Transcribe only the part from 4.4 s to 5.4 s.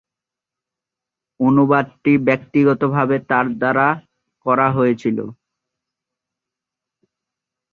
করা হয়েছিল।